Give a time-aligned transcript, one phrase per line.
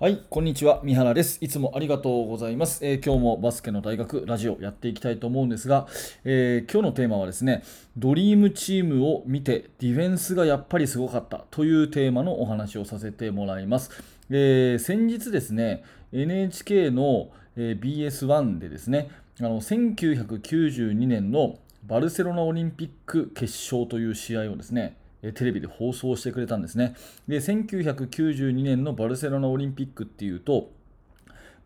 [0.00, 0.80] はい、こんにちは。
[0.82, 1.36] 三原です。
[1.42, 2.82] いつもありがとうございます。
[2.82, 5.88] えー今日もバスケの大学ラジオやっていきたいと思うんですが、
[6.24, 7.62] えー今日のテーマはですね、
[7.98, 13.90] ドリームチームを見てディフェンスがやっぱりすごかったというテーマのお話をさせてもらいます。
[14.30, 26.94] えー先日ですね、NHK の、え BS1 でですね、あの1992年のバルセロナオリンピック決勝という試合をですね、テレビで放送してくれたんですね。
[27.28, 30.70] で、1992年のバルセロナオリンピックっていうと、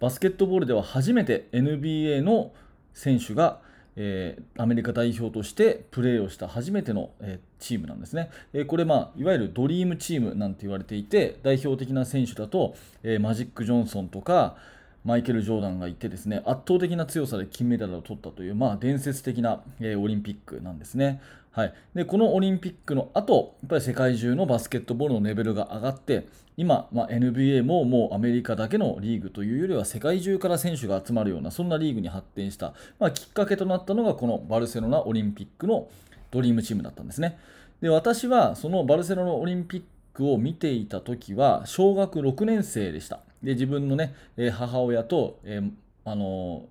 [0.00, 2.52] バスケットボールでは初めて NBA の
[2.92, 3.60] 選手が、
[3.94, 8.30] えーアメリカ代表としてプレーをした初めての、えーチームなんですね。
[8.52, 14.56] えーこれ、まあ、いわゆるドリームチームなんて言われていて、代表的な選手だと、えマジック・ジョンソンとか、
[15.04, 21.20] マイケル・ジョーダンがいてですね、圧倒的な強さで金メダルを取ったという、まあ、伝説的な、えーオリンピックなんですね。
[21.52, 35.88] はい、でこのオリンピックの後やっぱり世界中のバスケットボールのレベルが上がって今、まあ、NBA ももうアメリカだけのリーグというよりは世界中から選手が集まるようなそんなリーグに発展した、まあ、きっかけとなったのがこのバルセロナオリンピックの
[36.30, 37.38] ドリームチームだったんですね。
[37.82, 39.82] で私はそのバルセロナオリンピッ
[40.14, 43.20] クを見ていた時は小学6年生でした。
[43.42, 44.14] で自分のね、
[44.52, 45.70] 母親と、えー
[46.04, 46.24] あの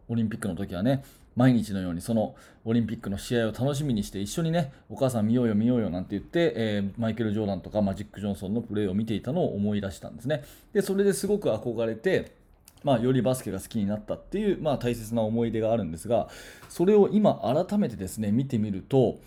[0.09, 1.03] ーオリンピックの時はね
[1.35, 10.43] 毎日のようにそのオリンピックの試合を楽しみにして一緒にねお母さん見ようよ見ようよなんて言って、えーマイケル・ジョーダンとかマジック・ジョンソンのプレーを見ていたのを思い出したんですね。
[10.73, 12.39] でそれですごく憧れて
[12.83, 16.29] まあ、よりバスケが好きになったっていう、まあ、大切な思い出があるんですが
[16.67, 19.19] それを今改めてですね見てみると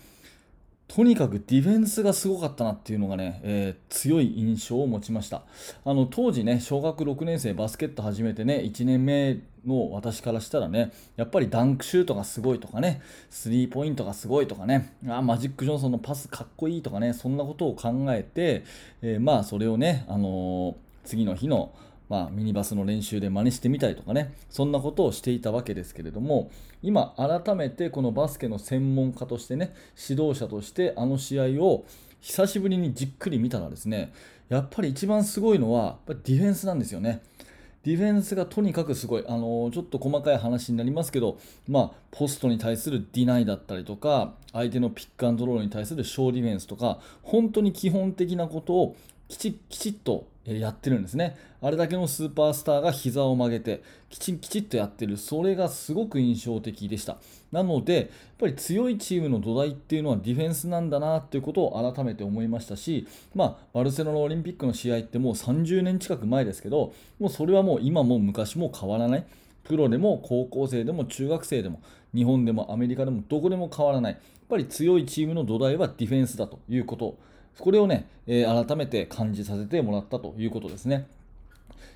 [0.87, 5.43] とにかくディフェンスがすごかったなっていうのがね、えー強い印象を持ちました。
[5.83, 18.63] あの当時ね小学6年生バスケット始めてね1年目の私からしたらねやっぱりダンクシュートがすごいとかねスリーポイントがすごいとかねあマジック・ジョンソンのパスかっこいいとかねそんなことを考えて、
[19.01, 20.75] えーまあそれをね、あのー
[21.05, 21.71] 次の日の
[22.09, 26.51] まあ、ミニバスの練習で真似してみたりとかねそんなことをしていたわけですけれども
[26.83, 29.73] 今改めてこのバスケの専門家としてね
[30.09, 31.85] 指導者としてあの試合を
[32.21, 34.13] 久しぶりにじっくり見たらですね
[34.49, 37.21] やっぱり一番すごいのはディフェンスなんですよね。
[37.85, 41.37] ディフェンスがとにかくすごい、あのちょっと細かい話になりますけど、
[41.67, 48.95] まあ、ポストに対するディナイだったりとか、相手のピックアンドロールに対する小ディフェンスとか、本当に基本的なことを
[49.27, 51.35] きちきちっとやってるんですね。
[51.61, 57.17] あれだけのスーパースターが膝を曲げて、きちんきちっとやってる、それがすごく印象的でした。
[57.51, 58.07] なので、やっ
[58.37, 69.25] ぱり強いチームの土台っていうのはディフェンスなんだなっていうことを改めて思いましたし、まあ、バルセロナオリンピックの試合ってもう30年近く前ですけど、もうそれはもう今も昔も変わらない。
[69.63, 71.81] プロでも高校生でも中学生でも
[72.13, 74.13] 日本でもアメリカでもどこでも変わらない。
[74.13, 77.17] やっぱり強いチームの土台はディフェンスだということ。
[77.59, 81.07] これをね、えー改めて感じさせてもらったということですね。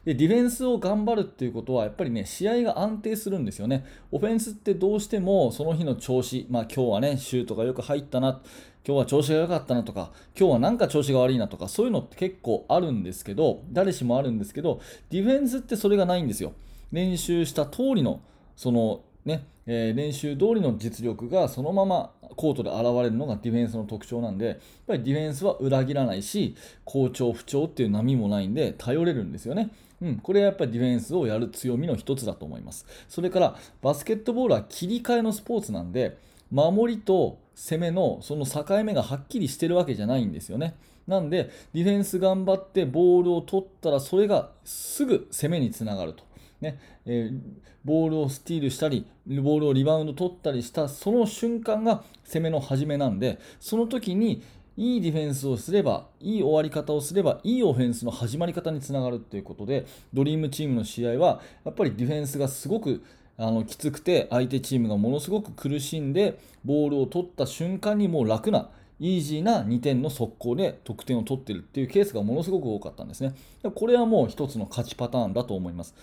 [0.05, 3.85] でディフェンスを頑張るっていうことはやっぱりね試合が安定するんですよね。
[4.11, 8.41] オフェンスってどうしてもその日の調子、まあ今日はねシュートがよく入ったな、
[8.87, 16.53] 今日は調子が良かったなとか、今日はなんか調子が悪いなとか、そういうのって結構あるんですけど、誰しもあるんですけど、ディフェンスってそれがないんですよ。
[16.91, 18.21] 練習した通りの
[18.55, 24.57] そのね、えー練習通りの実力がそのままコートで現れるのがディフェンスの特徴なんで、やっ
[24.87, 29.71] ぱりディフェンスは裏切らないし、好調、不調っていう波もないんで、頼れるんですよね。
[30.01, 32.85] うん、これはやっぱりディフェンスをやる強みの一つだと思います。
[33.09, 36.17] それから、バスケットボールは切り替えのスポーツなんで、
[36.51, 40.75] 守りと攻めのその境目がはっきりしてるわけじゃないんですよね。
[41.07, 46.23] なんで、ディフェンス頑張ってボールを取ったら、それがすぐ攻めにつながると。
[46.61, 47.39] ねえー
[47.85, 54.43] ボールをスティールしたり、ボールをリバウンド取ったりした、その瞬間が攻めの始めなんで、その時に
[54.75, 63.03] いいディフェンスをすれば、いい終わり方をすれば、いいオフェンスの始まり方につながるということで、ドリームチームの試合は、やっぱりディフェンスがすごく
[63.37, 73.33] あのきつくて、相手チームがものすごく苦しんで、ボールを取った瞬間にもう楽な、イージーな2点の速攻で得点を取っているっていうケースがものすごく多かったんですね。
[73.75, 75.95] これはもう一つの勝ちパターンだと思います。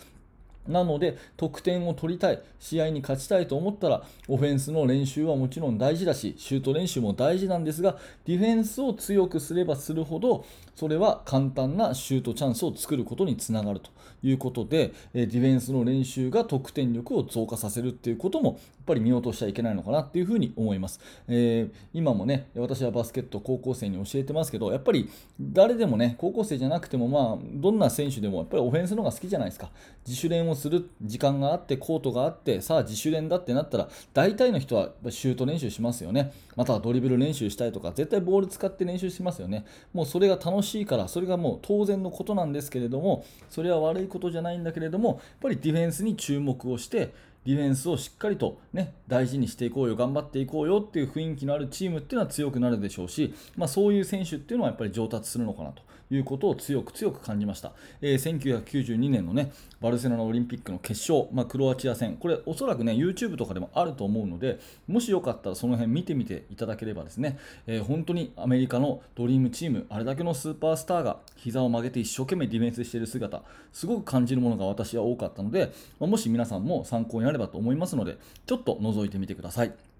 [0.67, 13.89] なので、得点を取りたい、試合に勝ちたいと思ったら、オフェンスの練習はもちろん大事だし、シュート練習も大事なんですが、ディフェンスを強くすればするほど、それは簡単なシュートチャンスを作ることにつながると
[14.23, 20.99] いうことで、ディフェンスの練習が得点力を増加させるっていうことも、ぱり見落としちゃいけないのかなっていうふうに思います。
[21.27, 29.71] えー今もね、私はバスケット高校生に教えてますけど、やっぱり誰でもね、高校生じゃなくても、まあ、どんな選手でも、やっぱりオフェンスの方が好きじゃないですか。
[30.05, 36.31] 自主練をする時間があって、コートがあって、さあ自主練だってなったら、大体の人はシュート練習しますよね。
[36.55, 39.65] またはドリブル練習したいとか、絶対ボール使って練習しますよね。
[39.93, 47.13] もうそれが楽しいからそれがもう当然のことなんですけれどもそれは悪いことじゃないんだけれどもやっぱりディフェンスに注目をして
[47.47, 55.81] ディフェンスをしっかりと、ね、大事にしていこうよ、頑張っていこうよっていう雰囲気のあるチームっていうのは強くなるでしょうし、まあ、そういう選手っていうのはやっぱり上達するのかなと。
[56.09, 57.73] いうことを強く強く感じました。
[58.01, 59.51] えー、1992年のね、
[59.81, 67.37] バルセロナオリンピックの決勝、まあ、クロアチア戦、これおそらくね、YouTube とかでもあると思うので、もしよかったらその辺見てみていただければですね、
[67.67, 73.43] えー、本当にアメリカのドリームチーム、あれだけのスーパースターが膝を曲げて一生懸命ディフェンスしている姿、
[73.73, 79.96] すごく感じるものが私は多かったので、まあ、もし皆さんも参考になればと思いますので、ちょっと覗いてみてください。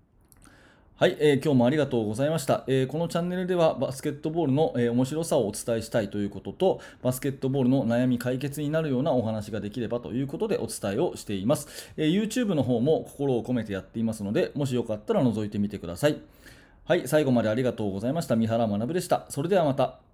[1.00, 11.94] はい、えー、今日もありがとうございました、えー、このチャンネルではバスケットボールの、えー、面白さをお伝えしたいということと、バスケットボールの悩み解決になるようなお話ができればということでお伝えをしています。
[11.98, 16.18] え YouTube の方も心を込めてやっていますので、もしよかったら覗いてみてください。
[16.86, 18.36] はい、最後までありがとうございました。
[18.36, 19.28] 三原学でした。
[19.30, 20.07] それではまた。